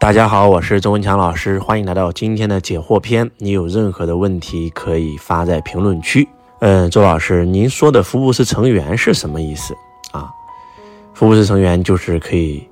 [0.00, 3.28] 大家好，我是周文强老师，欢迎来到今天的解惑篇。
[3.36, 6.26] 你有任何的问题可以发在评论区。
[6.60, 9.74] 嗯，周老师，您说的福布斯成员是什么意思
[10.12, 10.30] 啊？
[11.14, 12.64] 福布斯成员就是可以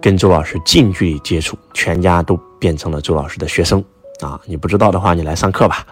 [0.00, 3.84] 跟周老师近距离接触，全家都变成了周老师的学生
[4.22, 4.40] 啊！
[4.46, 5.86] 你不知道的话，你来上课吧。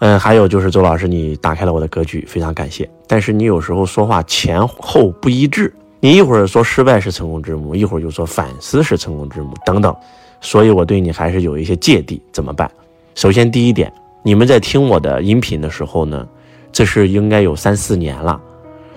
[0.00, 2.88] 嗯，还有就是周老师，你打开了我的格局，非常感谢。
[3.06, 5.74] 但是你有时候说话前后不一致。
[6.00, 9.94] 你一会儿说失败是成功之母，一会儿又说反思是成功之母，等等，
[10.40, 12.70] 所以我对你还是有一些芥蒂，怎么办？
[13.16, 13.92] 首先第一点，
[14.22, 16.24] 你们在听我的音频的时候呢，
[16.70, 18.40] 这是应该有三四年了，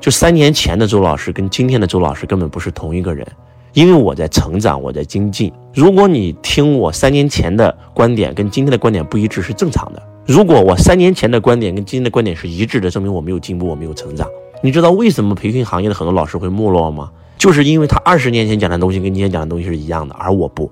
[0.00, 3.24] 就三年前的周老师跟今天的周老师根本不是同一个人，
[3.74, 5.52] 因为我在成长，我在精进。
[5.72, 14.26] 如果你听我三年前的观点跟今天的观点不一致是正常的，如果我三年前的观点跟今天的观点是一致的，证明我没有进步，我没有成长。
[14.60, 17.10] 你知道为什么培训行业的很多老师会没落吗？
[17.36, 20.68] 就是因为他二十年前讲的东西跟今天讲的东西是一样的，而我不，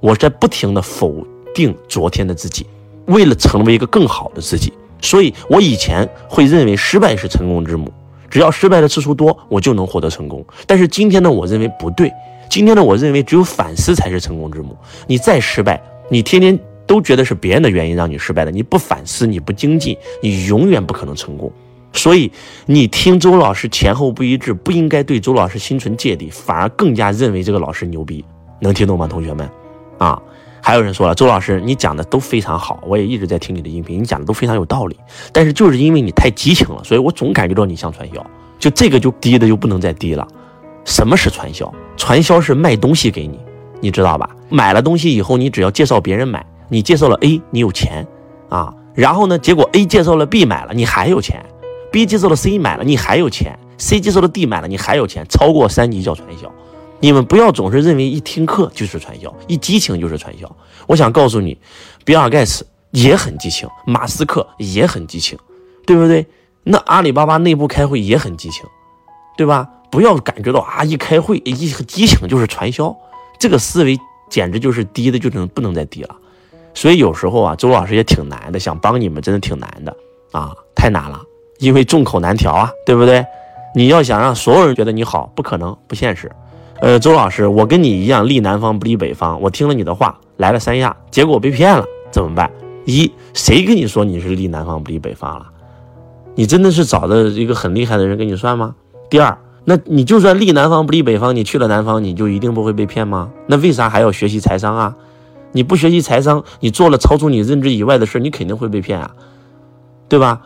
[0.00, 1.14] 我在不停的否
[1.54, 2.66] 定昨天的自己，
[3.06, 4.72] 为了成为一个更好的自己。
[5.02, 7.92] 所以我以前会认为失败是成功之母，
[8.30, 10.44] 只要失败的次数多，我就能获得成功。
[10.66, 12.10] 但是今天呢，我认为不对，
[12.48, 14.74] 今天呢，我认为只有反思才是成功之母。
[15.06, 21.52] 你再失败，你天天都觉得是别人的原因让你失败的，你不反思，你不精进，你永远不可能成功。
[21.92, 22.30] 所以
[22.66, 28.24] 你听周老师前后不一致，不应该对周老师心存芥蒂，反而更加认为这个老师牛逼，
[28.60, 29.48] 能听懂吗，同学们？
[29.98, 30.20] 啊，
[30.62, 34.96] 还有人说了，周老师你讲的都非常好，我也一直在听你的音频，你讲的都非常有道理，
[35.32, 38.24] 但是就是因为你太激情了，所以我总感觉到你像传销，
[38.58, 40.26] 就这个就低的就不能再低了。
[40.84, 41.72] 什么是传销？
[41.96, 43.40] 传销是卖东西给你，
[43.80, 44.30] 你知道吧？
[44.48, 48.06] 买了东西以后，你只要介绍别人买，你介绍了 A，你有钱
[48.48, 51.44] 啊，然后呢，结果 A 介绍了 B 买了，你还有钱。
[51.90, 55.26] B 接受了 C 买了，你还有钱；C 接受了 D 买了，你还有钱。
[55.28, 56.52] 超过三级叫传销。
[57.00, 60.56] 你们不要总是认为一听课就是传销，一激情就是传销。
[60.86, 61.56] 我想告诉你，
[62.04, 65.38] 比尔盖茨也很激情，马斯克也很激情，
[65.86, 66.26] 对不对？
[66.64, 68.64] 那阿里巴巴内部开会也很激情，
[69.36, 69.68] 对吧？
[69.90, 72.94] 不要感觉到啊，一开会一激情就是传销，
[73.38, 73.96] 这个思维
[74.28, 76.14] 简直就是低的就能不能再低了。
[76.74, 79.96] 所以有时候啊，周老师也挺难的，想帮你们真的挺难的
[80.32, 81.22] 啊，太难了。
[81.58, 83.24] 因为众口难调啊，对不对？
[83.74, 86.30] 你要想让所有人觉得你好，不可能，不现实。
[86.80, 92.50] 呃，周老师，我跟你一样立南方不立北方，我听了你的话来了三亚，结果被骗了，怎么办？
[92.86, 95.46] 一，谁跟你说你是立南方不立北方了？
[96.34, 98.74] 你真的是找的一个很厉害的人给你算吗？
[99.10, 103.30] 第二，那你就算立南方不立北方，你去了南方，你就一定不会被骗吗？
[103.48, 104.96] 那为啥还要学习财商啊？
[105.52, 109.10] 你不学习财商，你做了超出你认知以外的事，你肯定会被骗啊，
[110.08, 110.40] 对吧？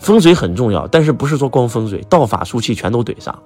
[0.00, 3.38] 风水很重要，但是不是说光风水，道法术器全都怼上，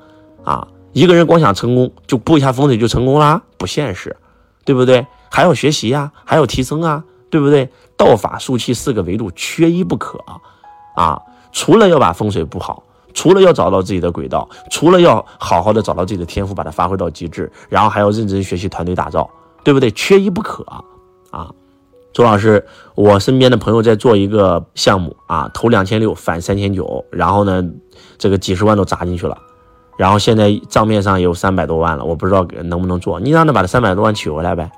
[0.45, 4.17] 啊，一个人光想成功就布一下风水就成功啦，不现实，
[4.65, 5.07] 对不对？
[5.31, 7.69] 还要学习呀，还要提升啊，对不对？
[7.97, 10.19] 道法术器四个维度缺一不可，
[10.95, 11.21] 啊，
[11.53, 19.29] 除了要把风水布好，除了要找到自己的轨道，除了要好好的找到自己的天赋，把它发挥到极致，然后还要认真学习团队打造，
[19.65, 19.91] 对不对？
[19.91, 20.65] 缺一不可，
[21.31, 21.51] 啊。
[22.15, 22.65] 周老师，
[22.95, 27.63] 我身边的朋友在做一个项目啊，投两千六返三千九，然后呢，
[28.17, 29.37] 这个几十万都砸进去了，
[29.99, 33.19] 然后现在账面上有三百多万了，我不知道能不能做。
[33.19, 34.71] 你让他把这三百多万取回来呗，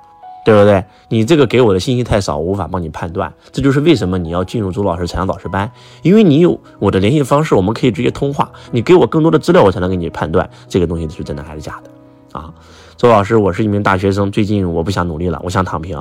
[0.43, 0.83] 对不对？
[1.09, 3.31] 你这个给我的信息太少，我无法帮你判断。
[3.51, 5.71] 这就是为什么你要进入周老师财商导师班，
[6.01, 8.51] 因为你有我的联系方式，我们可以直接通话。
[8.71, 11.91] 你给我更多的资料，我才能给你判断这个东西是真的还是假的
[12.37, 12.53] 啊。
[12.95, 15.97] 周老师，我是一名大学生，最近我不想努力了，我想躺平，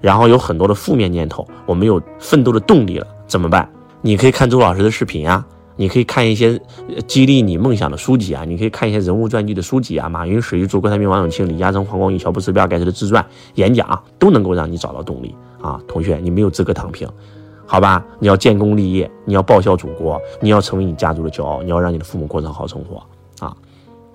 [0.00, 3.68] 然后有很多的负面念头，我没有奋斗的动力了，怎么办？
[4.00, 5.44] 你可以看周老师的视频啊，
[5.76, 6.58] 你可以看一些
[7.06, 13.24] 激励你梦想的书籍啊，你可以看一些人物传记的书籍啊，马云、史玉柱、郭台铭、王永庆、李嘉诚、黄光裕、乔布斯、比尔盖茨的自传、
[13.56, 15.78] 演讲，都能够让你找到动力啊。
[15.86, 17.06] 同学，你没有资格躺平，
[17.66, 18.02] 好吧？
[18.20, 23.02] 你要建功立业，你要报效祖国，你要成为你家族的骄傲，你要让你的父母过上好生活。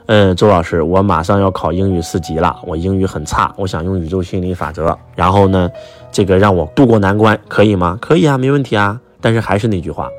[0.08, 5.70] 嗯，周老师，我马上要考英语四级了，我英语很差，我想用宇宙心理法则，然后呢，
[6.12, 7.98] 这个让我渡过难关，可以吗？
[8.02, 9.00] 可以啊，没问题啊。
[9.22, 10.10] 但是还是那句话，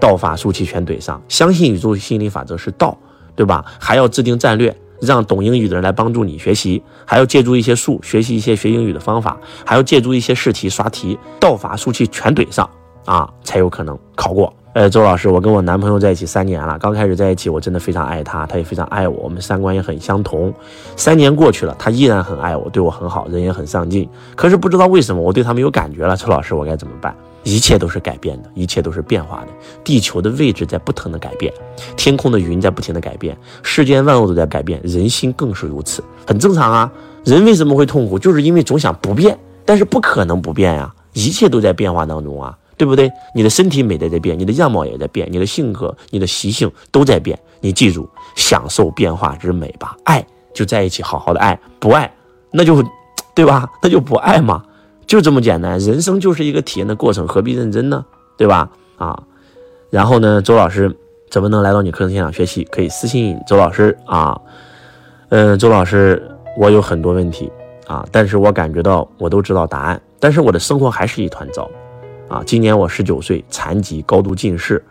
[0.00, 2.96] 道法术器全怼上，相信宇宙心理法则是道，
[3.36, 3.62] 对吧？
[3.78, 12.66] 还要制定战略，让懂英语的人来帮助你学习，还要借助一些术，学习一些学英语的方法，还要借助一些试题刷题，道法术器全怼上
[13.04, 14.50] 啊，才有可能考过。
[14.74, 16.76] 呃，周老师，我跟我男朋友在一起三年了。
[16.80, 20.52] 刚开始在一起，我真的非常爱他，他也非常爱我，我们三观也很相同。
[20.96, 24.08] 三年过去了，他依然很爱我，对我很好，人也很上进。
[24.34, 26.16] 可是不知道为什么，我对他没有感觉了。
[26.16, 27.14] 周老师，我该怎么办？
[27.44, 29.46] 一切都是改变的，一切都是变化的。
[29.84, 31.54] 地球的位置在不停的改变，
[31.96, 36.90] 天空的云在不停的改变，世间万物都在改变，人心更是如此，很正常啊。
[37.22, 38.18] 人为什么会痛苦？
[38.18, 43.10] 就是因为总想不变，但是不可能不变呀，一切都在变化当中啊，对不对？
[43.34, 47.38] 你的身体美在在变，你的样貌也在变，你的性格、你的习性都在变。
[47.60, 49.96] 你记住，享受变化之美吧。
[50.04, 52.12] 爱就在一起，好好的爱；不爱，
[52.50, 52.82] 那就，
[53.34, 53.68] 对吧？
[53.82, 54.62] 那就不爱嘛，
[55.06, 55.78] 就这么简单。
[55.78, 58.04] 人生就是一个体验的过程，何必认真呢？
[58.36, 58.68] 对吧？
[58.96, 59.22] 啊，
[59.90, 60.94] 然后呢，周老师
[61.30, 62.64] 怎么能来到你课程现场学习？
[62.64, 64.38] 可以私信周老师啊。
[65.30, 66.22] 嗯，周老师，
[66.58, 67.50] 我有很多问题
[67.86, 71.68] 啊，但是我感觉到我都知道答案，但是我的生活还是一团糟
[72.28, 72.42] 啊。
[72.46, 74.82] 今年我十九岁，残疾，高度近视，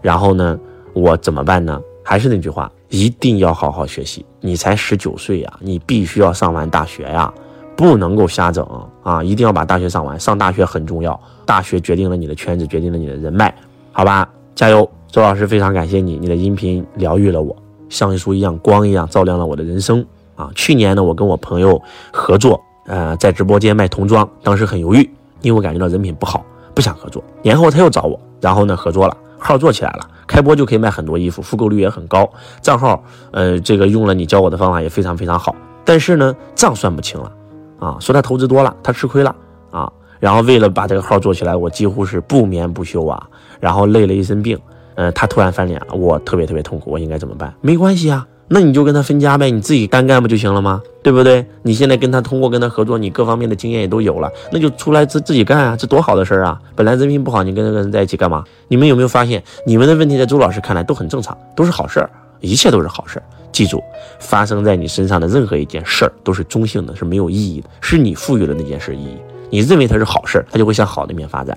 [0.00, 0.58] 然后呢，
[0.92, 1.80] 我怎么办呢？
[2.04, 4.24] 还是那句话，一定要好好学习。
[4.40, 7.32] 你才十九岁呀，你必须要上完大学呀，
[7.76, 8.66] 不能够瞎整
[9.02, 9.22] 啊！
[9.22, 13.54] 一定要把大学上完，上大学很重要，大学决定了你的圈子，决定了你的人脉，
[13.92, 14.28] 好吧？
[14.54, 17.56] 加油，周老师，非常感谢你，你的音频疗愈了我。
[17.88, 20.04] 像一束一样光一样照亮了我的人生
[20.34, 20.50] 啊！
[20.54, 21.80] 去年呢，我跟我朋友
[22.12, 25.08] 合作，呃，在直播间卖童装，当时很犹豫，
[25.40, 26.44] 因为我感觉到人品不好，
[26.74, 27.22] 不想合作。
[27.42, 32.28] 年后他又找我，然后呢，合作了，号做起来了，开播就可以卖很多衣服，复购率也很高，
[32.60, 35.54] 账号，呃，这个用了你教我的方法也非常非常好。
[35.84, 37.32] 但是呢，账算不清了
[37.78, 39.34] 啊，说他投资多了，他吃亏了
[39.70, 39.92] 啊。
[40.20, 43.26] 然后为了把这个号做起来，我几乎是不眠不休啊，
[43.58, 44.58] 然后累了一身病。
[44.94, 47.52] 呃，他突然翻脸了，我特别特别痛苦，我应该怎么办？
[47.62, 50.82] 没关系啊，那你就跟他分家呗，你自己单干不就行了吗？
[51.02, 51.44] 对不对？
[51.62, 56.60] 你现在跟他通过跟他合作，你各方面的经验也都有了，那就出来自自己干啊，这多好的事儿啊！
[56.76, 58.44] 本来人品不好，你跟这个人在一起干嘛？
[58.68, 62.10] 你们有没有发现，你们的问题在周老师看来都很正常，都是好事儿，
[62.40, 63.22] 一切都是好事儿。
[63.50, 63.82] 记住，
[64.18, 69.16] 发生在你身上的任何一件事儿都是中性的，是没有意义的，是你赋予了那件事意义。
[69.50, 71.56] 你认为它是好事儿，它就会向好的一面发展，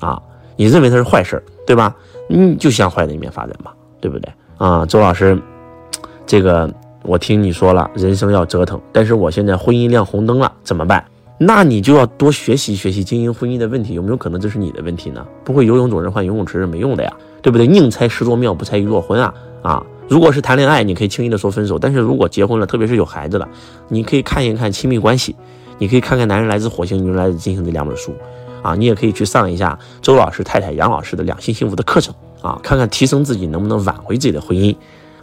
[0.00, 0.20] 啊，
[0.56, 1.94] 你认为它是坏事儿，对吧？
[2.28, 3.70] 你就向坏的一面发展嘛，
[4.00, 4.86] 对不对啊？
[4.86, 5.36] 周老师，
[6.26, 6.72] 这个
[7.02, 11.04] 我听你说了，人生要折腾，但是我现在婚姻亮红灯了，怎么办？
[11.36, 15.26] 那你就要多学习学习经营婚姻的问题，有没有可能这是你的问题呢？
[15.44, 17.12] 不会游泳总是换游泳池是没用的呀，
[17.42, 17.66] 对不对？
[17.66, 19.86] 宁拆十座庙，不拆一座婚啊啊！
[20.08, 23.48] 如果是谈恋爱，你可以轻易的说分手，但是如果结婚了，特别是有孩子了，
[23.88, 25.34] 你可以看一看亲密关系，
[25.78, 28.14] 你可以看看《男人来自火星，女人来自金星》这两本书。
[28.62, 34.74] 啊，你也可以去上一下周老师太太杨老师的两性幸福的课程啊，看看提升自己能不能挽回自己的婚姻，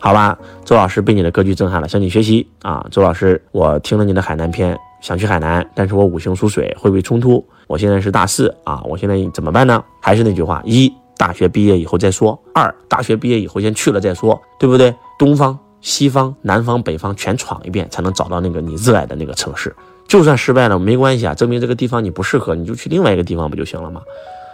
[0.04, 0.36] 好吧？
[0.66, 2.84] 周老师被你的格局震撼了，向你学习啊！
[2.90, 7.46] 周老师，我听了你的海南篇，想去海南，但是我五行属水，会不会冲突？
[7.68, 9.84] 我现在是大四啊，我现在怎么办呢？
[10.02, 14.92] 还是那句话，一大学毕业以后再说，二大学毕业以后先去了再说，对不对？
[15.20, 19.72] 东方、西方、南方、北方全闯一遍，才能找到那个你热爱的那个城市。
[20.08, 24.02] 就算失败了没关系啊，证明这个地方你不适合，你就去另外一个地方不就行了吗？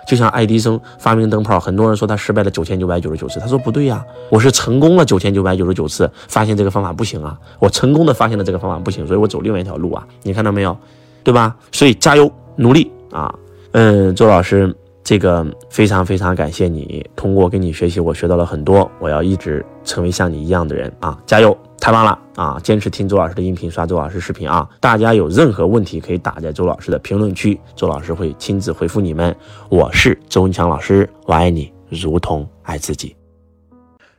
[0.07, 10.75] 就像爱迪生发明灯泡，很多人说他失败了九千九百九十九次，他说不对呀，我是成功了九千九百九十九次，发现这个方法不行啊，我成功的发现了这个方法不行，所以我走另外一条路啊，你看到没有，
[11.24, 11.56] 对吧？
[11.71, 13.33] 所以加油努力啊，
[13.74, 14.74] 嗯，周老师。
[15.04, 18.92] 这个非常非常感谢你，通过跟你学习，我学到了很多。
[19.00, 21.18] 我要一直成为像你一样的人啊！
[21.25, 22.60] 加油，太棒了啊！
[22.64, 24.70] 坚持听周老师的音频，刷周老师视频啊！
[24.82, 29.34] 大家有任何问题可以打在周老师的评论区，周老师会亲自回复你们。
[29.70, 33.16] 我是周文强老师，我爱你如同爱自己。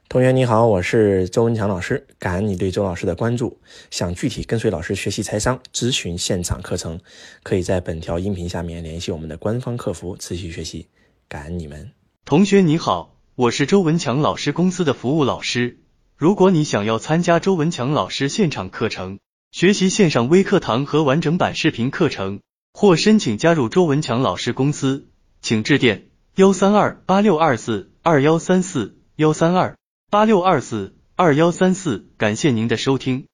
[0.08, 3.60] 同学你好，我是周文强老师，感恩你对周老师的关注。
[3.90, 6.98] 想具体跟随老师学习财商、咨询现场课程，
[7.42, 10.86] 可以在本条音频下面联系我们的官方客服持续学习。
[11.28, 11.90] 感恩你们。
[12.24, 15.80] 同学你好，我是周文强老师公司的服务老师。
[16.18, 19.20] 如果你想要参加周文强老师现场课程，
[19.52, 22.40] 学习线上微课堂和完整版视频课程，
[22.72, 25.06] 或申请加入周文强老师公司，
[25.42, 29.76] 请致电幺三二八六二四二幺三四幺三二。
[30.10, 33.28] 八六二四二幺三四，感谢您的收听。